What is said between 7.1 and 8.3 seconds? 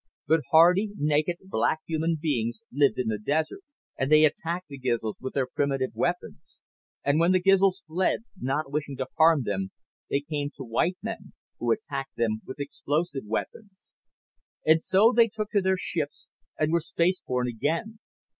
when the Gizls fled,